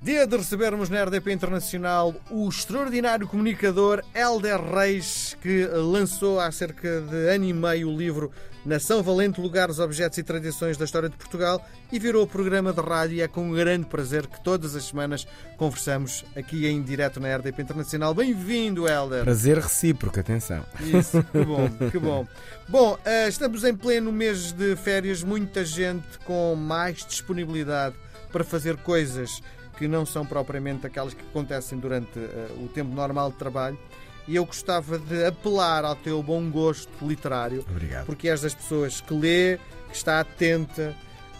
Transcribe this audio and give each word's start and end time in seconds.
Dia 0.00 0.28
de 0.28 0.36
recebermos 0.36 0.88
na 0.88 1.02
RDP 1.02 1.32
Internacional 1.32 2.14
o 2.30 2.48
extraordinário 2.48 3.26
comunicador 3.26 4.00
Helder 4.14 4.60
Reis, 4.60 5.36
que 5.42 5.66
lançou 5.66 6.38
há 6.38 6.52
cerca 6.52 7.00
de 7.00 7.34
ano 7.34 7.44
e 7.44 7.52
meio 7.52 7.90
o 7.90 7.96
livro 7.96 8.30
Nação 8.64 9.02
Valente, 9.02 9.40
Lugares, 9.40 9.80
Objetos 9.80 10.16
e 10.18 10.22
Tradições 10.22 10.76
da 10.76 10.84
História 10.84 11.08
de 11.08 11.16
Portugal 11.16 11.60
e 11.90 11.98
virou 11.98 12.24
programa 12.28 12.72
de 12.72 12.80
rádio 12.80 13.16
e 13.16 13.22
é 13.22 13.26
com 13.26 13.50
um 13.50 13.52
grande 13.52 13.86
prazer 13.86 14.28
que 14.28 14.42
todas 14.44 14.76
as 14.76 14.84
semanas 14.84 15.26
conversamos 15.56 16.24
aqui 16.36 16.68
em 16.68 16.80
direto 16.80 17.18
na 17.18 17.34
RDP 17.36 17.62
Internacional. 17.62 18.14
Bem-vindo, 18.14 18.86
Helder. 18.86 19.24
Prazer 19.24 19.58
recíproco, 19.58 20.20
atenção. 20.20 20.64
Isso, 20.78 21.20
que 21.24 21.44
bom, 21.44 21.68
que 21.90 21.98
bom. 21.98 22.24
Bom, 22.68 22.96
eh, 23.04 23.28
estamos 23.28 23.64
em 23.64 23.74
pleno 23.74 24.12
mês 24.12 24.52
de 24.52 24.76
férias, 24.76 25.24
muita 25.24 25.64
gente 25.64 26.18
com 26.24 26.54
mais 26.54 27.04
disponibilidade 27.04 27.96
para 28.30 28.44
fazer 28.44 28.76
coisas 28.76 29.42
que 29.78 29.86
não 29.86 30.04
são 30.04 30.26
propriamente 30.26 30.86
aquelas 30.86 31.14
que 31.14 31.22
acontecem 31.22 31.78
durante 31.78 32.18
uh, 32.18 32.64
o 32.64 32.68
tempo 32.68 32.92
normal 32.92 33.30
de 33.30 33.36
trabalho. 33.36 33.78
E 34.26 34.36
eu 34.36 34.44
gostava 34.44 34.98
de 34.98 35.24
apelar 35.24 35.84
ao 35.84 35.94
teu 35.94 36.22
bom 36.22 36.50
gosto 36.50 36.90
literário. 37.00 37.64
Obrigado. 37.70 38.04
Porque 38.04 38.28
és 38.28 38.42
das 38.42 38.54
pessoas 38.54 39.00
que 39.00 39.14
lê, 39.14 39.58
que 39.88 39.96
está 39.96 40.20
atenta, 40.20 40.94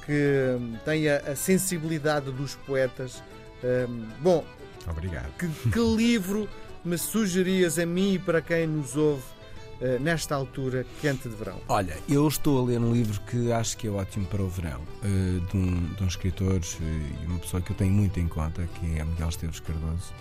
que 0.06 0.56
um, 0.58 0.76
tem 0.84 1.08
a, 1.08 1.16
a, 1.18 1.36
sensibilidade 1.36 2.30
dos 2.30 2.54
poetas. 2.54 3.22
Um, 3.62 4.06
bom, 4.20 4.44
Obrigado. 4.86 5.30
Que, 5.36 5.48
que 5.70 5.78
livro 5.96 6.48
me 6.82 6.96
sugerias 6.96 7.78
a 7.78 7.84
mim 7.84 8.14
e 8.14 8.18
para 8.18 8.40
quem 8.40 8.66
nos 8.66 8.96
ouve 8.96 9.22
nesta 10.00 10.34
altura 10.34 10.84
quente 11.00 11.28
de 11.28 11.34
verão? 11.34 11.60
Olha, 11.68 11.96
eu 12.08 12.26
estou 12.26 12.60
a 12.60 12.66
ler 12.66 12.80
um 12.80 12.92
livro 12.92 13.20
que 13.22 13.52
acho 13.52 13.76
que 13.76 13.86
é 13.86 13.90
ótimo 13.90 14.26
para 14.26 14.42
o 14.42 14.48
verão, 14.48 14.80
uh, 14.80 15.40
de, 15.40 15.56
um, 15.56 15.94
de 15.94 16.02
um 16.02 16.06
escritor 16.06 16.60
uh, 16.60 17.22
e 17.22 17.26
uma 17.26 17.38
pessoa 17.38 17.60
que 17.60 17.70
eu 17.72 17.76
tenho 17.76 17.92
muito 17.92 18.18
em 18.18 18.28
conta, 18.28 18.68
que 18.74 18.98
é 18.98 19.04
Miguel 19.04 19.28
Esteves 19.28 19.60
Cardoso. 19.60 20.12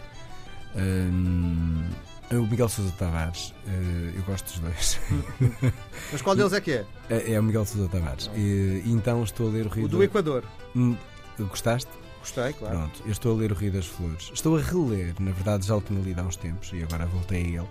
o 2.32 2.48
Miguel 2.48 2.70
Sousa 2.70 2.92
Tavares, 2.98 3.54
eu 4.16 4.24
gosto 4.24 4.46
dos 4.46 4.60
dois. 4.60 5.00
Mas 6.12 6.22
qual 6.22 6.36
deles 6.36 6.54
é 6.54 6.62
que 6.62 6.72
é? 6.72 6.86
É, 7.10 7.34
é 7.34 7.40
o 7.40 7.44
Miguel 7.44 7.66
Sousa 7.66 7.90
Tavares. 7.90 8.30
E, 8.36 8.84
então 8.86 9.24
estou 9.24 9.50
a 9.50 9.52
ler 9.52 9.66
o 9.66 9.70
Rio 9.70 9.86
O 9.86 9.88
do 9.88 10.04
Equador. 10.04 10.44
Hum, 10.76 10.96
gostaste? 11.40 11.90
Gostei, 12.28 12.52
claro. 12.52 12.78
Pronto, 12.78 13.02
eu 13.06 13.12
estou 13.12 13.34
a 13.34 13.40
ler 13.40 13.54
o 13.54 13.56
Rio 13.56 13.72
das 13.72 13.86
Flores. 13.86 14.32
Estou 14.34 14.58
a 14.58 14.62
reler, 14.62 15.16
na 15.18 15.32
verdade 15.32 15.66
já 15.66 15.78
o 15.78 15.82
tinha 15.82 16.02
lido 16.02 16.20
há 16.20 16.24
uns 16.24 16.36
tempos 16.36 16.72
e 16.74 16.84
agora 16.84 17.06
voltei 17.06 17.42
a 17.42 17.48
ele. 17.62 17.68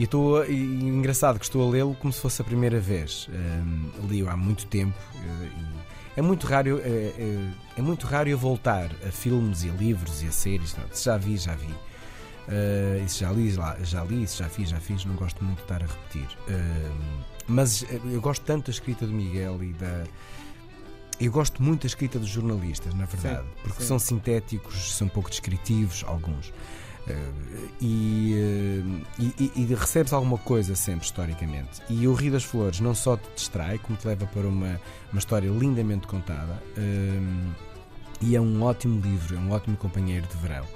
E 0.00 0.02
estou 0.02 0.44
e, 0.44 0.52
engraçado 0.52 1.38
que 1.38 1.44
estou 1.44 1.66
a 1.66 1.70
lê-lo 1.70 1.94
como 1.94 2.12
se 2.12 2.20
fosse 2.20 2.42
a 2.42 2.44
primeira 2.44 2.80
vez. 2.80 3.28
Um, 3.32 4.08
Li-o 4.08 4.28
há 4.28 4.36
muito 4.36 4.66
tempo 4.66 4.98
uh, 5.14 5.44
e 5.44 6.18
é 6.18 6.22
muito 6.22 6.44
raro 6.44 6.80
é, 6.80 6.88
é, 6.88 7.50
é, 7.76 7.82
muito 7.82 8.04
raro 8.04 8.28
eu 8.28 8.36
voltar 8.36 8.90
a 9.06 9.12
filmes 9.12 9.62
e 9.62 9.70
a 9.70 9.72
livros 9.74 10.24
e 10.24 10.26
a 10.26 10.32
séries. 10.32 10.76
Não, 10.76 10.84
já 10.92 11.16
vi, 11.16 11.36
já 11.36 11.54
vi. 11.54 11.66
Uh, 11.68 13.04
isso 13.06 13.20
já 13.20 13.30
li, 13.30 13.48
já 13.84 14.02
li, 14.02 14.24
isso 14.24 14.38
já 14.38 14.48
fiz, 14.48 14.70
já 14.70 14.80
fiz. 14.80 15.04
Não 15.04 15.14
gosto 15.14 15.44
muito 15.44 15.58
de 15.58 15.62
estar 15.62 15.82
a 15.84 15.86
repetir. 15.86 16.36
Uh, 16.48 17.24
mas 17.46 17.84
eu 18.12 18.20
gosto 18.20 18.42
tanto 18.44 18.66
da 18.66 18.70
escrita 18.72 19.06
do 19.06 19.12
Miguel 19.12 19.62
e 19.62 19.72
da 19.74 20.04
eu 21.20 21.30
gosto 21.30 21.62
muito 21.62 21.82
da 21.82 21.86
escrita 21.86 22.18
dos 22.18 22.28
jornalistas, 22.28 22.94
na 22.94 23.04
verdade, 23.04 23.42
sim, 23.42 23.54
porque 23.62 23.82
sim. 23.82 23.88
são 23.88 23.98
sintéticos, 23.98 24.94
são 24.94 25.06
pouco 25.06 25.28
descritivos, 25.28 26.02
alguns. 26.06 26.48
Uh, 26.48 27.68
e, 27.80 28.34
uh, 28.34 29.06
e, 29.18 29.52
e, 29.56 29.74
recebes 29.74 30.12
alguma 30.12 30.38
coisa 30.38 30.74
sempre, 30.74 31.04
historicamente. 31.04 31.82
E 31.88 32.06
o 32.06 32.14
Rio 32.14 32.32
das 32.32 32.44
Flores 32.44 32.80
não 32.80 32.94
só 32.94 33.16
te 33.16 33.28
distrai, 33.34 33.78
como 33.78 33.98
te 33.98 34.06
leva 34.06 34.26
para 34.26 34.46
uma, 34.46 34.80
uma 35.12 35.18
história 35.18 35.48
lindamente 35.48 36.06
contada. 36.06 36.62
Uh, 36.76 37.54
e 38.22 38.36
é 38.36 38.40
um 38.40 38.62
ótimo 38.62 39.00
livro, 39.00 39.36
é 39.36 39.38
um 39.38 39.50
ótimo 39.50 39.76
companheiro 39.76 40.26
de 40.26 40.36
verão. 40.36 40.66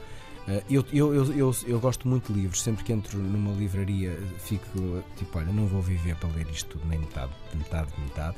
Eu, 0.69 0.85
eu, 0.93 1.15
eu, 1.15 1.33
eu, 1.33 1.57
eu 1.67 1.81
gosto 1.81 2.07
muito 2.07 2.31
de 2.31 2.41
livros, 2.41 2.63
sempre 2.63 2.85
que 2.85 2.93
entro 2.93 3.19
numa 3.19 3.53
livraria 3.53 4.19
fico 4.39 5.03
tipo, 5.17 5.39
olha, 5.39 5.51
não 5.51 5.67
vou 5.67 5.81
viver 5.81 6.17
para 6.17 6.29
ler 6.31 6.47
isto 6.51 6.69
tudo, 6.69 6.87
nem 6.87 6.99
metade, 6.99 7.33
metade, 7.55 7.89
metade 7.99 8.37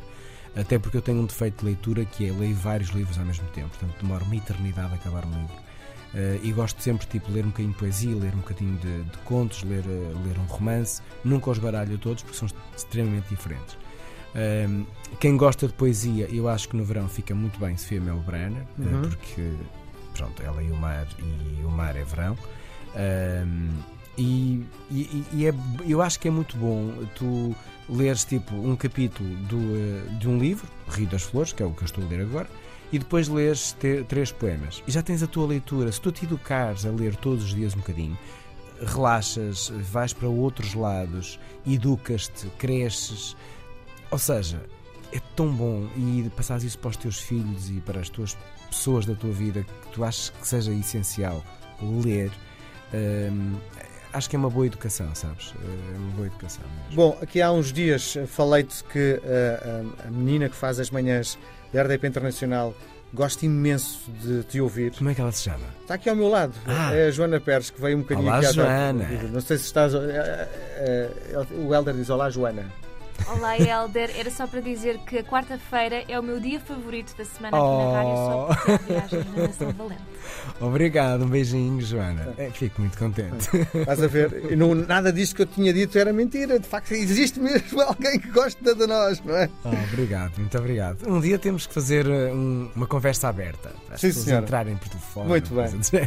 até 0.56 0.78
porque 0.78 0.96
eu 0.96 1.02
tenho 1.02 1.20
um 1.20 1.26
defeito 1.26 1.60
de 1.60 1.66
leitura 1.66 2.04
que 2.04 2.26
é 2.26 2.32
leio 2.32 2.54
vários 2.54 2.88
livros 2.90 3.18
ao 3.18 3.24
mesmo 3.24 3.46
tempo, 3.48 3.68
portanto 3.68 4.00
demora 4.00 4.24
uma 4.24 4.36
eternidade 4.36 4.92
a 4.92 4.96
acabar 4.96 5.24
um 5.24 5.30
livro. 5.30 5.66
Uh, 6.14 6.40
e 6.42 6.50
gosto 6.52 6.82
sempre 6.82 7.06
tipo 7.06 7.30
ler 7.30 7.44
um 7.44 7.48
bocadinho 7.48 7.72
de 7.72 7.78
poesia, 7.78 8.16
ler 8.16 8.32
um 8.32 8.38
bocadinho 8.38 8.78
de, 8.78 9.02
de 9.02 9.18
contos, 9.18 9.62
ler, 9.62 9.84
uh, 9.84 10.26
ler 10.26 10.38
um 10.38 10.46
romance. 10.46 11.02
Nunca 11.22 11.50
os 11.50 11.58
baralho 11.58 11.98
todos 11.98 12.22
porque 12.22 12.38
são 12.38 12.48
extremamente 12.74 13.28
diferentes. 13.28 13.74
Uh, 13.74 14.86
quem 15.20 15.36
gosta 15.36 15.66
de 15.66 15.74
poesia, 15.74 16.26
eu 16.30 16.48
acho 16.48 16.70
que 16.70 16.76
no 16.76 16.84
verão 16.84 17.06
fica 17.06 17.34
muito 17.34 17.58
bem 17.60 17.76
Sofia 17.76 18.00
Mel 18.00 18.18
Brenner, 18.20 18.64
uhum. 18.78 19.02
porque 19.02 19.52
pronto, 20.14 20.42
ela 20.42 20.62
e 20.62 20.70
o 20.70 20.76
mar 20.76 21.06
e 21.18 21.64
o 21.64 21.70
mar 21.70 21.94
é 21.96 22.04
verão. 22.04 22.36
E, 24.16 24.64
e, 24.90 25.24
e 25.34 25.46
é, 25.46 25.52
eu 25.86 26.00
acho 26.00 26.18
que 26.18 26.28
é 26.28 26.30
muito 26.30 26.56
bom 26.56 26.90
tu 27.14 27.54
leres 27.88 28.24
tipo 28.24 28.54
um 28.54 28.76
capítulo 28.76 29.28
do, 29.48 29.58
eh, 29.76 30.18
de 30.18 30.28
um 30.28 30.38
livro, 30.38 30.66
Rio 30.88 31.06
das 31.06 31.22
Flores, 31.22 31.52
que 31.52 31.62
é 31.62 31.66
o 31.66 31.72
que 31.72 31.82
eu 31.82 31.86
estou 31.86 32.04
a 32.04 32.08
ler 32.08 32.20
agora, 32.20 32.48
e 32.92 32.98
depois 32.98 33.28
lês 33.28 33.76
te, 33.78 34.04
três 34.04 34.32
poemas. 34.32 34.82
E 34.86 34.90
já 34.90 35.02
tens 35.02 35.22
a 35.22 35.26
tua 35.26 35.46
leitura. 35.46 35.90
Se 35.90 36.00
tu 36.00 36.12
te 36.12 36.24
educares 36.24 36.84
a 36.84 36.90
ler 36.90 37.16
todos 37.16 37.44
os 37.44 37.54
dias 37.54 37.74
um 37.74 37.78
bocadinho, 37.78 38.16
relaxas, 38.80 39.72
vais 39.90 40.12
para 40.12 40.28
outros 40.28 40.74
lados, 40.74 41.38
educas-te, 41.66 42.46
cresces. 42.58 43.36
Ou 44.10 44.18
seja, 44.18 44.62
é 45.12 45.20
tão 45.34 45.52
bom 45.52 45.88
e 45.96 46.30
passares 46.36 46.64
isso 46.64 46.78
para 46.78 46.90
os 46.90 46.96
teus 46.96 47.18
filhos 47.18 47.70
e 47.70 47.80
para 47.80 48.00
as 48.00 48.08
tuas 48.08 48.36
pessoas 48.68 49.06
da 49.06 49.14
tua 49.14 49.30
vida 49.30 49.62
que 49.62 49.88
tu 49.92 50.04
achas 50.04 50.30
que 50.30 50.46
seja 50.46 50.72
essencial 50.72 51.42
ler. 51.80 52.30
Hum, 52.94 53.56
acho 54.16 54.30
que 54.30 54.36
é 54.36 54.38
uma 54.38 54.50
boa 54.50 54.66
educação, 54.66 55.14
sabes? 55.14 55.54
É 55.62 55.96
uma 55.96 56.10
boa 56.12 56.26
educação 56.26 56.64
mesmo. 56.68 56.96
Bom, 56.96 57.18
aqui 57.20 57.40
há 57.40 57.52
uns 57.52 57.72
dias 57.72 58.16
falei-te 58.26 58.82
que 58.84 59.20
uh, 59.22 59.92
a 60.06 60.10
menina 60.10 60.48
que 60.48 60.56
faz 60.56 60.80
as 60.80 60.90
manhãs 60.90 61.38
da 61.72 61.82
RDP 61.82 62.06
Internacional 62.08 62.74
gosta 63.12 63.46
imenso 63.46 64.10
de 64.22 64.42
te 64.44 64.60
ouvir. 64.60 64.92
Como 64.96 65.10
é 65.10 65.14
que 65.14 65.20
ela 65.20 65.32
se 65.32 65.44
chama? 65.44 65.66
Está 65.82 65.94
aqui 65.94 66.08
ao 66.08 66.16
meu 66.16 66.28
lado. 66.28 66.54
Ah. 66.66 66.94
É 66.94 67.08
a 67.08 67.10
Joana 67.10 67.40
Pérez, 67.40 67.70
que 67.70 67.80
veio 67.80 67.98
um 67.98 68.00
bocadinho 68.00 68.28
Olá, 68.28 68.38
aqui 68.38 68.52
Joana. 68.52 69.08
Não 69.32 69.40
sei 69.40 69.58
se 69.58 69.64
estás. 69.64 69.94
Uh, 69.94 69.98
uh, 69.98 71.66
o 71.66 71.74
Helder 71.74 71.94
diz: 71.94 72.10
Olá, 72.10 72.30
Joana. 72.30 72.66
Olá, 73.28 73.58
Helder. 73.58 74.10
Era 74.16 74.30
só 74.30 74.46
para 74.46 74.60
dizer 74.60 74.98
que 74.98 75.18
a 75.18 75.24
quarta-feira 75.24 76.04
é 76.08 76.18
o 76.18 76.22
meu 76.22 76.38
dia 76.38 76.60
favorito 76.60 77.16
da 77.16 77.24
semana 77.24 77.56
aqui 77.56 77.66
oh. 77.66 77.92
na 77.92 77.96
rádio, 77.96 78.16
só 78.16 78.46
porque 78.46 78.70
é 78.70 78.78
viagem 78.78 79.24
na 79.34 79.46
Nação 79.46 79.72
Valente. 79.72 80.15
Obrigado, 80.60 81.24
um 81.24 81.28
beijinho, 81.28 81.80
Joana. 81.80 82.34
É, 82.38 82.50
fico 82.50 82.80
muito 82.80 82.96
contente. 82.98 83.48
Estás 83.74 84.02
a 84.02 84.06
ver? 84.06 84.56
Não, 84.56 84.74
nada 84.74 85.12
disto 85.12 85.36
que 85.36 85.42
eu 85.42 85.46
tinha 85.46 85.72
dito 85.72 85.98
era 85.98 86.12
mentira. 86.12 86.58
De 86.58 86.66
facto, 86.66 86.92
existe 86.92 87.38
mesmo 87.40 87.80
alguém 87.82 88.18
que 88.18 88.28
gosta 88.30 88.74
de 88.74 88.86
nós, 88.86 89.22
não 89.24 89.36
é? 89.36 89.48
Oh, 89.64 89.68
obrigado, 89.92 90.38
muito 90.38 90.56
obrigado. 90.58 91.08
Um 91.08 91.20
dia 91.20 91.38
temos 91.38 91.66
que 91.66 91.74
fazer 91.74 92.06
uh, 92.06 92.34
um, 92.34 92.70
uma 92.74 92.86
conversa 92.86 93.28
aberta. 93.28 93.70
As 93.90 94.00
Sim, 94.00 94.08
pessoas 94.08 94.24
senhora. 94.24 94.44
entrarem 94.44 94.76
por 94.76 94.88
telefone. 94.88 95.28
Muito 95.28 95.54
bem. 95.54 95.66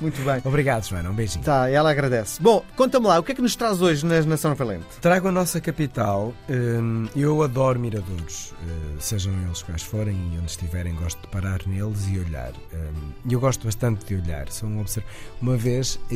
Muito 0.00 0.20
bem. 0.22 0.40
Obrigado, 0.44 0.84
Joana. 0.88 1.10
Um 1.10 1.14
beijinho. 1.14 1.44
Tá, 1.44 1.68
ela 1.68 1.90
agradece. 1.90 2.40
Bom, 2.42 2.64
conta-me 2.76 3.06
lá, 3.06 3.18
o 3.18 3.22
que 3.22 3.32
é 3.32 3.34
que 3.34 3.42
nos 3.42 3.54
traz 3.56 3.80
hoje 3.80 4.04
na 4.04 4.20
Nação 4.22 4.54
Valente? 4.54 4.86
Trago 5.00 5.28
a 5.28 5.32
nossa 5.32 5.60
capital. 5.60 6.34
Um, 6.48 7.08
eu 7.14 7.42
adoro 7.42 7.78
miradouros, 7.78 8.52
uh, 8.62 9.00
sejam 9.00 9.32
eles 9.44 9.62
quais 9.62 9.82
forem 9.82 10.16
e 10.34 10.38
onde 10.38 10.50
estiverem, 10.50 10.94
gosto 10.94 11.20
de 11.20 11.28
parar 11.28 11.60
neles 11.66 12.06
e 12.08 12.18
olhar. 12.18 12.52
Um, 12.72 13.30
eu 13.30 13.40
gosto 13.40 13.51
bastante 13.60 14.04
de 14.04 14.14
olhar. 14.14 14.50
Sou 14.50 14.68
um 14.68 14.80
observ... 14.80 15.06
Uma 15.40 15.56
vez 15.56 15.96
uh, 15.96 16.14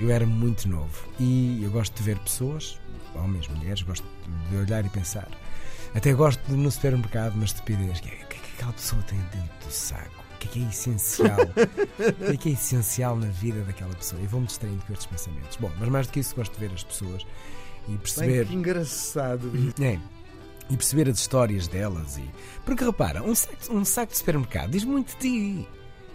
eu 0.00 0.10
era 0.10 0.26
muito 0.26 0.68
novo 0.68 1.08
e 1.18 1.62
eu 1.62 1.70
gosto 1.70 1.94
de 1.94 2.02
ver 2.02 2.18
pessoas, 2.18 2.78
homens, 3.14 3.48
mulheres, 3.48 3.82
gosto 3.82 4.06
de 4.50 4.56
olhar 4.56 4.84
e 4.84 4.88
pensar. 4.88 5.28
Até 5.94 6.12
gosto 6.12 6.42
de 6.48 6.54
no 6.54 6.70
supermercado 6.70 7.34
uma 7.34 7.44
estupidez. 7.44 7.98
O 7.98 8.02
que, 8.02 8.08
é, 8.08 8.12
que, 8.12 8.36
é 8.36 8.40
que 8.40 8.52
aquela 8.56 8.72
pessoa 8.72 9.02
tem 9.02 9.18
dentro 9.32 9.66
do 9.66 9.70
saco? 9.70 10.22
O 10.34 10.38
que 10.38 10.48
é 10.48 10.50
que 10.50 10.64
é 10.64 10.68
essencial? 10.68 11.38
o 12.20 12.26
que 12.26 12.32
é 12.32 12.36
que 12.36 12.48
é 12.48 12.52
essencial 12.52 13.16
na 13.16 13.28
vida 13.28 13.60
daquela 13.62 13.94
pessoa? 13.94 14.20
E 14.22 14.26
vou-me 14.26 14.46
distraindo 14.46 14.82
com 14.86 14.92
estes 14.92 15.06
pensamentos. 15.06 15.56
Bom, 15.56 15.70
mas 15.78 15.88
mais 15.88 16.06
do 16.06 16.12
que 16.12 16.20
isso, 16.20 16.34
gosto 16.34 16.52
de 16.54 16.60
ver 16.60 16.72
as 16.74 16.82
pessoas 16.82 17.26
e 17.88 17.96
perceber. 17.98 18.38
Bem, 18.38 18.46
que 18.46 18.54
engraçado. 18.54 19.52
É, 19.80 19.98
e 20.70 20.76
perceber 20.76 21.08
as 21.08 21.18
histórias 21.18 21.68
delas. 21.68 22.16
E... 22.16 22.28
Porque 22.64 22.84
repara, 22.84 23.22
um 23.22 23.34
saco, 23.34 23.54
um 23.70 23.84
saco 23.84 24.12
de 24.12 24.18
supermercado 24.18 24.70
diz 24.70 24.84
muito 24.84 25.16
de 25.16 25.16
ti. 25.16 25.68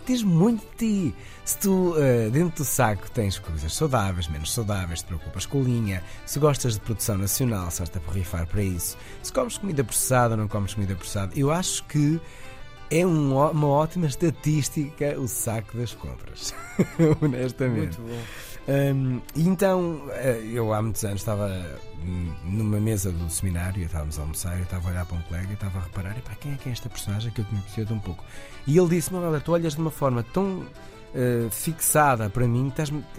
Diz 0.08 0.24
muito 0.24 0.66
de 0.78 1.12
ti. 1.12 1.16
Se 1.44 1.58
tu 1.60 1.92
uh, 1.92 2.32
dentro 2.32 2.64
do 2.64 2.66
saco 2.66 3.12
tens 3.12 3.38
coisas 3.38 3.74
saudáveis, 3.74 4.30
menos 4.30 4.54
saudáveis, 4.54 5.02
te 5.02 5.08
preocupas 5.08 5.46
com 5.46 5.62
linha, 5.62 6.02
se 6.26 6.40
gostas 6.40 6.76
de 6.76 6.80
produção 6.80 7.18
nacional, 7.18 7.68
estás 7.68 7.92
a 7.94 8.00
porrifar 8.00 8.48
para 8.48 8.64
isso, 8.64 8.98
se 9.22 9.34
comes 9.34 9.58
comida 9.58 9.84
processada 9.84 10.36
ou 10.36 10.38
não 10.40 10.48
comes 10.48 10.74
comida 10.74 10.96
processada, 10.96 11.34
eu 11.36 11.52
acho 11.52 11.84
que 11.86 12.22
é 12.90 13.06
um, 13.06 13.36
uma 13.36 13.68
ótima 13.68 14.08
estatística 14.08 15.20
o 15.20 15.28
saco 15.28 15.78
das 15.78 15.94
compras. 15.94 16.56
Honestamente. 17.22 18.00
Muito 18.00 18.02
bom. 18.02 18.24
Um, 18.68 19.22
e 19.34 19.48
então, 19.48 20.02
eh, 20.12 20.42
eu 20.52 20.74
há 20.74 20.82
muitos 20.82 21.04
anos 21.06 21.22
estava 21.22 21.50
numa 22.44 22.80
mesa 22.80 23.12
do 23.12 23.30
seminário, 23.30 23.84
estávamos 23.84 24.20
a 24.20 24.22
almoçar, 24.22 24.58
eu 24.58 24.64
estava 24.64 24.90
a 24.90 24.92
olhar 24.92 25.06
para 25.06 25.18
um 25.18 25.22
colega 25.22 25.48
e 25.50 25.54
estava 25.54 25.80
a 25.80 25.82
reparar, 25.84 26.18
epá, 26.18 26.36
quem 26.36 26.54
é 26.54 26.56
que 26.58 26.68
é 26.68 26.72
esta 26.74 26.90
personagem 26.90 27.32
que 27.32 27.40
eu 27.40 27.46
conhecia 27.46 27.86
tão 27.86 27.98
pouco? 28.00 28.26
E 28.66 28.78
ele 28.78 28.90
disse-me, 28.90 29.20
olha, 29.20 29.40
tu 29.40 29.54
olhas 29.54 29.74
de 29.74 29.80
uma 29.80 29.90
forma 29.90 30.22
tão 30.22 30.60
uh, 30.60 31.50
fixada 31.50 32.30
para 32.30 32.46
mim, 32.46 32.72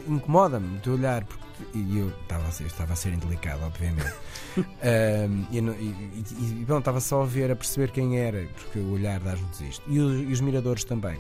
incomoda-me 0.07 0.79
teu 0.81 0.93
olhar, 0.93 1.25
porque, 1.25 1.45
e 1.75 1.99
eu 1.99 2.09
estava, 2.23 2.45
eu 2.61 2.67
estava 2.67 2.93
a 2.93 2.97
ser 2.97 3.15
indelicado, 3.15 3.65
obviamente. 3.65 4.13
um, 4.59 5.47
e, 5.51 5.59
e, 5.59 6.61
e, 6.61 6.65
bom, 6.69 6.79
estava 6.79 7.01
só 7.01 7.23
a 7.23 7.27
ver, 7.27 7.51
a 7.51 7.57
perceber 7.57 7.91
quem 7.91 8.19
era, 8.19 8.47
porque 8.55 8.79
o 8.81 8.93
olhar 8.93 9.19
dá-nos 9.21 9.61
isto. 9.63 9.83
E 9.89 9.97
e 9.97 10.33
os 10.33 10.41
miradores 10.43 10.85
também. 10.85 11.19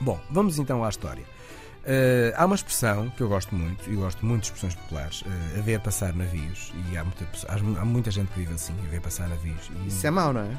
Bom, 0.00 0.18
vamos 0.30 0.58
então 0.58 0.84
à 0.84 0.88
história. 0.88 1.24
Uh, 1.88 2.34
há 2.36 2.44
uma 2.44 2.54
expressão 2.54 3.08
que 3.16 3.22
eu 3.22 3.28
gosto 3.30 3.54
muito, 3.54 3.90
e 3.90 3.96
gosto 3.96 4.26
muito 4.26 4.42
de 4.42 4.48
expressões 4.48 4.74
populares, 4.74 5.22
uh, 5.22 5.58
a 5.58 5.62
ver 5.62 5.80
passar 5.80 6.14
navios, 6.14 6.70
e 6.92 6.98
há 6.98 7.02
muita, 7.02 7.26
há 7.48 7.84
muita 7.84 8.10
gente 8.10 8.28
que 8.28 8.40
vive 8.40 8.52
assim, 8.52 8.74
a 8.86 8.90
ver 8.90 9.00
passar 9.00 9.26
navios. 9.26 9.70
E... 9.84 9.88
Isso 9.88 10.06
é 10.06 10.10
mau, 10.10 10.30
não 10.34 10.42
é? 10.42 10.50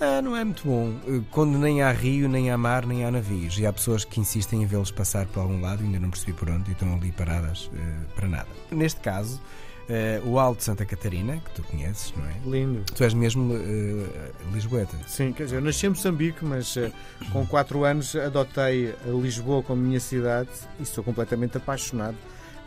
Ah, 0.00 0.20
não 0.20 0.36
é 0.36 0.44
muito 0.44 0.64
bom. 0.66 0.92
Eh, 1.06 1.22
quando 1.30 1.56
nem 1.56 1.80
há 1.80 1.92
rio, 1.92 2.28
nem 2.28 2.50
há 2.50 2.58
mar, 2.58 2.84
nem 2.84 3.04
há 3.04 3.10
navios. 3.10 3.56
E 3.58 3.64
há 3.64 3.72
pessoas 3.72 4.04
que 4.04 4.18
insistem 4.20 4.62
em 4.62 4.66
vê-los 4.66 4.90
passar 4.90 5.26
por 5.26 5.40
algum 5.40 5.60
lado, 5.60 5.84
ainda 5.84 5.98
não 6.00 6.10
percebi 6.10 6.32
por 6.32 6.50
onde, 6.50 6.70
e 6.70 6.72
estão 6.72 6.92
ali 6.92 7.12
paradas 7.12 7.66
uh, 7.66 8.14
para 8.14 8.26
nada. 8.26 8.48
Neste 8.72 9.00
caso, 9.00 9.40
Uh, 9.84 10.26
o 10.26 10.38
Alto 10.38 10.58
de 10.58 10.64
Santa 10.64 10.86
Catarina, 10.86 11.36
que 11.36 11.50
tu 11.50 11.62
conheces, 11.64 12.14
não 12.16 12.24
é? 12.24 12.34
Lindo. 12.46 12.82
Tu 12.94 13.04
és 13.04 13.12
mesmo 13.12 13.52
uh, 13.52 14.08
Lisboeta. 14.54 14.96
Sim, 15.06 15.30
quer 15.30 15.44
dizer, 15.44 15.56
eu 15.56 15.60
nasci 15.60 15.84
em 15.84 15.90
Moçambique, 15.90 16.42
mas 16.42 16.74
uh, 16.76 16.90
com 17.30 17.46
4 17.46 17.84
anos 17.84 18.16
adotei 18.16 18.94
Lisboa 19.04 19.62
como 19.62 19.82
minha 19.82 20.00
cidade 20.00 20.48
e 20.80 20.86
sou 20.86 21.04
completamente 21.04 21.58
apaixonado. 21.58 22.16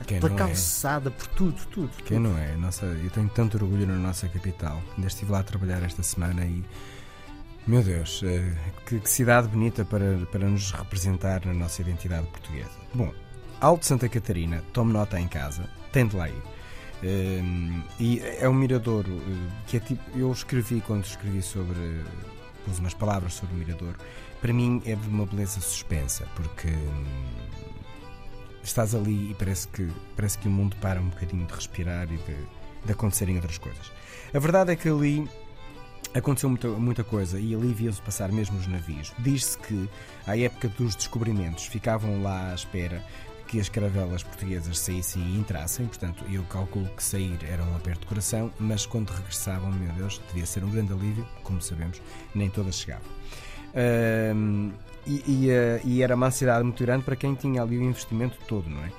Quem 0.06 0.20
pela 0.20 0.32
é? 0.32 0.38
calçada, 0.38 1.10
é? 1.10 1.12
por 1.12 1.26
tudo, 1.30 1.60
tudo. 1.72 1.90
Quem 2.06 2.18
tudo. 2.18 2.30
não 2.30 2.38
é? 2.38 2.56
Nossa, 2.56 2.86
eu 2.86 3.10
tenho 3.10 3.30
tanto 3.30 3.58
orgulho 3.58 3.88
na 3.88 3.96
nossa 3.96 4.28
capital. 4.28 4.80
Ainda 4.96 5.08
estive 5.08 5.32
lá 5.32 5.40
a 5.40 5.44
trabalhar 5.44 5.82
esta 5.82 6.04
semana 6.04 6.46
e. 6.46 6.64
Meu 7.66 7.82
Deus, 7.84 8.24
que, 8.86 9.00
que 9.00 9.10
cidade 9.10 9.48
bonita 9.50 9.84
para, 9.84 10.20
para 10.32 10.48
nos 10.48 10.72
representar 10.72 11.46
na 11.46 11.54
nossa 11.54 11.82
identidade 11.82 12.26
portuguesa. 12.28 12.70
Bom, 12.94 13.12
Alto 13.60 13.86
Santa 13.86 14.08
Catarina, 14.08 14.64
tome 14.72 14.94
nota 14.94 15.20
em 15.20 15.28
casa, 15.28 15.68
tem 15.92 16.08
de 16.08 16.16
lá 16.16 16.30
ir 16.30 16.57
e 18.00 18.22
é 18.40 18.50
um 18.50 18.54
mirador 18.54 19.06
uh, 19.08 19.52
que 19.68 19.78
é 19.78 19.80
tipo. 19.80 20.02
Eu 20.18 20.32
escrevi 20.32 20.82
quando 20.82 21.06
escrevi 21.06 21.42
sobre. 21.42 22.04
pus 22.66 22.80
umas 22.80 22.94
palavras 22.94 23.34
sobre 23.34 23.56
o 23.56 23.58
mirador. 23.58 23.96
Para 24.42 24.54
mim 24.54 24.82
é 24.86 24.96
de 24.96 25.08
uma 25.08 25.26
beleza 25.26 25.60
suspensa, 25.60 26.28
porque 26.36 26.68
hum, 26.68 27.06
estás 28.64 28.94
ali 28.94 29.32
e 29.32 29.36
parece 29.36 29.68
que, 29.68 29.90
parece 30.16 30.38
que 30.38 30.48
o 30.48 30.52
mundo 30.52 30.76
para 30.78 31.00
um 31.00 31.10
bocadinho 31.10 31.46
de 31.46 31.54
respirar 31.54 32.12
e 32.12 32.18
de, 32.18 32.36
de 32.86 32.92
acontecerem 32.92 33.36
outras 33.36 33.58
coisas. 33.58 33.92
A 34.34 34.40
verdade 34.40 34.72
é 34.72 34.76
que 34.76 34.90
ali 34.90 35.28
aconteceu 36.14 36.50
muita, 36.50 36.68
muita 36.70 37.04
coisa 37.04 37.40
e 37.40 37.54
ali 37.56 37.74
via-se 37.74 38.02
passar 38.02 38.32
mesmo 38.32 38.58
os 38.60 38.68
navios. 38.68 39.14
Diz-se 39.20 39.58
que, 39.58 39.90
à 40.26 40.38
época 40.38 40.68
dos 40.70 40.96
descobrimentos, 40.96 41.66
ficavam 41.66 42.22
lá 42.22 42.52
à 42.52 42.56
espera 42.56 43.04
que 43.48 43.60
as 43.60 43.70
caravelas 43.70 44.24
portuguesas 44.24 44.78
saíssem 44.78 45.22
e 45.22 45.38
entrassem, 45.38 45.88
portanto, 45.88 46.24
eu 46.30 46.44
calculo 46.44 46.88
que 46.96 47.02
sair 47.02 47.40
era 47.50 47.64
um 47.64 47.76
aperto 47.76 48.02
de 48.02 48.08
coração, 48.08 48.52
mas 48.60 48.86
quando 48.86 49.10
regressavam, 49.10 49.72
meu 49.72 49.92
Deus, 49.94 50.22
devia 50.28 50.46
ser 50.46 50.64
um 50.64 50.70
grande 50.70 50.92
alívio, 50.92 51.26
como 51.44 51.62
sabemos, 51.62 52.02
nem 52.36 52.50
todas 52.50 52.76
chegavam. 52.76 53.08
E, 55.06 55.24
e, 55.26 55.50
uh, 55.50 55.82
e, 55.86 56.04
era 56.04 56.16
uma 56.16 56.28
ansiedade 56.28 56.64
muito 56.64 56.84
grande 56.84 57.06
para 57.06 57.16
quem 57.16 57.34
tinha 57.34 57.62
ali 57.62 57.78
o 57.78 57.82
investimento 57.82 58.38
todo, 58.46 58.70
não 58.70 58.84
é? 58.84 58.92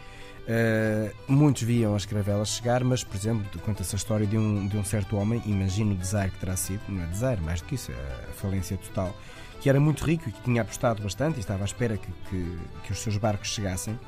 Uh, 0.49 1.15
muitos 1.31 1.63
viam 1.63 1.95
as 1.95 2.07
caravelas 2.07 2.49
chegar, 2.49 2.83
mas, 2.83 3.05
por 3.05 3.15
exemplo, 3.15 3.45
conta-se 3.61 3.95
a 3.95 3.99
história 3.99 4.27
de 4.27 4.39
um, 4.39 4.67
de 4.67 4.79
um 4.79 4.85
certo 4.85 5.17
homem, 5.19 5.43
imagino 5.45 5.93
o 5.93 5.95
desaire 5.95 6.31
que 6.31 6.39
terá 6.39 6.57
sido, 6.57 6.81
não 6.89 7.03
é 7.03 7.07
desaire, 7.07 7.43
mais 7.43 7.61
do 7.61 7.67
que 7.67 7.75
isso, 7.75 7.93
a 7.93 8.33
falência 8.33 8.79
total, 8.79 9.15
que 9.61 9.69
era 9.69 9.79
muito 9.79 10.03
rico 10.03 10.27
e 10.27 10.33
que 10.33 10.41
tinha 10.41 10.63
apostado 10.63 11.03
bastante 11.03 11.37
e 11.37 11.41
estava 11.41 11.65
à 11.65 11.67
espera 11.67 11.99
que, 11.99 12.11
que, 12.31 12.59
que 12.85 12.93
os 12.93 13.01
seus 13.01 13.19
barcos 13.19 13.49
chegassem 13.49 13.99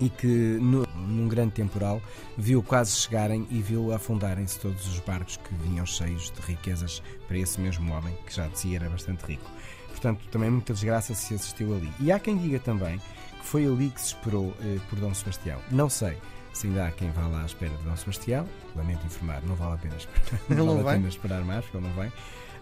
e 0.00 0.08
que 0.08 0.26
no, 0.26 0.86
num 0.96 1.28
grande 1.28 1.52
temporal 1.52 2.00
viu 2.36 2.62
quase 2.62 2.96
chegarem 2.96 3.46
e 3.50 3.60
viu 3.60 3.92
afundarem-se 3.92 4.58
todos 4.58 4.86
os 4.86 4.98
barcos 5.00 5.36
que 5.36 5.54
vinham 5.54 5.86
cheios 5.86 6.30
de 6.30 6.40
riquezas 6.40 7.02
para 7.28 7.38
esse 7.38 7.60
mesmo 7.60 7.92
homem, 7.92 8.16
que 8.26 8.34
já 8.34 8.48
de 8.48 8.58
si 8.58 8.74
era 8.74 8.88
bastante 8.88 9.24
rico. 9.24 9.50
Portanto, 9.88 10.20
também 10.30 10.50
muita 10.50 10.72
desgraça 10.72 11.14
se 11.14 11.34
assistiu 11.34 11.74
ali. 11.74 11.90
E 12.00 12.10
há 12.10 12.18
quem 12.18 12.36
diga 12.36 12.58
também 12.58 12.98
que 12.98 13.46
foi 13.46 13.66
ali 13.66 13.90
que 13.90 14.00
se 14.00 14.08
esperou 14.08 14.54
eh, 14.60 14.78
por 14.90 14.98
Dom 14.98 15.14
Sebastião. 15.14 15.58
Não 15.70 15.88
sei 15.88 16.18
se 16.52 16.66
ainda 16.66 16.86
há 16.86 16.90
quem 16.90 17.10
vá 17.10 17.26
lá 17.26 17.42
à 17.42 17.46
espera 17.46 17.74
de 17.76 17.82
Dom 17.84 17.96
Sebastião. 17.96 18.46
Lamento 18.74 19.06
informar, 19.06 19.42
não 19.42 19.54
vale 19.54 19.74
a 19.74 19.78
pena 19.78 19.96
esperar, 19.96 20.40
não, 20.48 20.66
não 20.66 20.82
vale 20.82 20.88
a 20.88 20.92
pena 20.92 21.08
esperar 21.08 21.44
mais, 21.44 21.64
porque 21.64 21.76
ele 21.76 21.86
não 21.86 21.94
vem. 21.94 22.12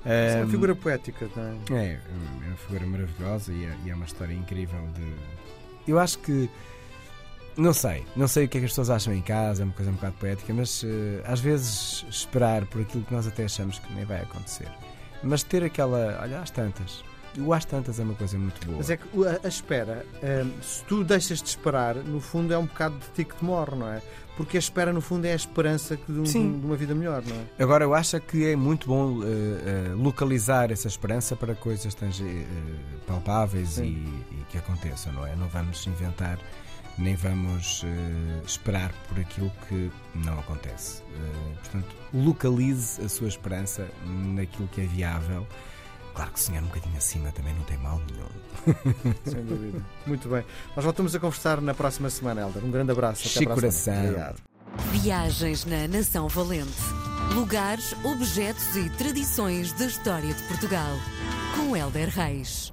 É 0.04 0.42
uma 0.42 0.50
figura 0.50 0.74
poética, 0.74 1.28
não 1.36 1.76
é? 1.76 1.84
É, 1.84 1.92
é 1.94 2.46
uma 2.48 2.56
figura 2.56 2.86
maravilhosa 2.86 3.52
e 3.52 3.64
é, 3.64 3.76
e 3.84 3.90
é 3.90 3.94
uma 3.94 4.04
história 4.04 4.34
incrível 4.34 4.80
de. 4.94 5.90
Eu 5.90 5.98
acho 5.98 6.18
que 6.18 6.50
não 7.56 7.72
sei, 7.72 8.04
não 8.16 8.26
sei 8.26 8.44
o 8.44 8.48
que 8.48 8.58
é 8.58 8.60
que 8.60 8.66
as 8.66 8.72
pessoas 8.72 8.90
acham 8.90 9.12
em 9.12 9.20
casa, 9.20 9.62
é 9.62 9.64
uma 9.64 9.72
coisa 9.74 9.90
um 9.90 9.94
bocado 9.94 10.14
poética, 10.18 10.52
mas 10.52 10.82
uh, 10.82 10.86
às 11.24 11.40
vezes 11.40 12.04
esperar 12.08 12.64
por 12.66 12.80
aquilo 12.80 13.04
que 13.04 13.12
nós 13.12 13.26
até 13.26 13.44
achamos 13.44 13.78
que 13.78 13.92
nem 13.92 14.04
vai 14.04 14.22
acontecer. 14.22 14.68
Mas 15.22 15.42
ter 15.42 15.62
aquela, 15.62 16.18
olha, 16.20 16.40
às 16.40 16.50
tantas. 16.50 17.04
O 17.38 17.52
às 17.54 17.64
tantas 17.64 17.98
é 17.98 18.02
uma 18.02 18.14
coisa 18.14 18.36
muito 18.36 18.64
boa. 18.66 18.78
Mas 18.78 18.90
é 18.90 18.96
que 18.96 19.04
a, 19.26 19.46
a 19.46 19.48
espera, 19.48 20.04
um, 20.22 20.26
ehm, 20.26 20.50
se 20.60 20.84
tu 20.84 21.02
deixas 21.02 21.42
de 21.42 21.48
esperar, 21.48 21.94
no 21.96 22.20
fundo 22.20 22.52
é 22.52 22.58
um 22.58 22.66
bocado 22.66 22.96
de 22.98 23.06
ti 23.14 23.24
que 23.24 23.36
te 23.36 23.44
morre, 23.44 23.76
não 23.76 23.88
é? 23.88 24.02
Porque 24.36 24.56
a 24.56 24.60
espera, 24.60 24.92
no 24.92 25.00
fundo, 25.00 25.26
é 25.26 25.32
a 25.32 25.36
esperança 25.36 25.96
de, 25.96 26.18
um, 26.18 26.22
de 26.24 26.66
uma 26.66 26.76
vida 26.76 26.94
melhor, 26.94 27.22
não 27.24 27.36
é? 27.36 27.62
Agora, 27.62 27.84
eu 27.84 27.94
acho 27.94 28.18
que 28.20 28.46
é 28.46 28.56
muito 28.56 28.86
bom 28.86 29.18
uh, 29.18 29.22
uh, 29.22 29.96
localizar 29.96 30.70
essa 30.70 30.88
esperança 30.88 31.36
para 31.36 31.54
coisas 31.54 31.94
tão 31.94 32.08
uh, 32.08 32.12
palpáveis 33.06 33.78
e, 33.78 33.82
e 33.82 34.44
que 34.50 34.58
aconteçam, 34.58 35.12
não 35.12 35.26
é? 35.26 35.36
Não 35.36 35.48
vamos 35.48 35.86
inventar 35.86 36.38
nem 36.98 37.14
vamos 37.14 37.82
uh, 37.82 37.86
esperar 38.46 38.92
por 39.08 39.18
aquilo 39.18 39.50
que 39.68 39.90
não 40.14 40.38
acontece. 40.38 41.02
Uh, 41.02 41.54
portanto, 41.56 41.96
localize 42.12 43.00
a 43.02 43.08
sua 43.08 43.28
esperança 43.28 43.88
naquilo 44.04 44.68
que 44.68 44.80
é 44.80 44.86
viável. 44.86 45.46
Claro 46.14 46.30
que 46.30 46.40
sonhar 46.40 46.62
um 46.62 46.66
bocadinho 46.66 46.96
acima 46.96 47.32
também 47.32 47.54
não 47.54 47.62
tem 47.64 47.78
mal 47.78 48.00
nenhum. 48.10 49.14
Sem 49.24 49.44
dúvida. 49.44 49.82
Muito 50.06 50.28
bem. 50.28 50.44
Nós 50.76 50.84
voltamos 50.84 51.14
a 51.14 51.20
conversar 51.20 51.60
na 51.60 51.72
próxima 51.72 52.10
semana, 52.10 52.42
Helder. 52.42 52.64
Um 52.64 52.70
grande 52.70 52.92
abraço. 52.92 53.22
Até 53.22 53.40
Chico 53.40 53.54
coração. 53.54 54.34
Viagens 54.90 55.64
na 55.64 55.88
Nação 55.88 56.28
Valente. 56.28 56.70
Lugares, 57.34 57.94
objetos 58.04 58.76
e 58.76 58.90
tradições 58.90 59.72
da 59.72 59.86
história 59.86 60.34
de 60.34 60.42
Portugal. 60.44 60.96
Com 61.56 61.74
Helder 61.74 62.10
Reis. 62.10 62.72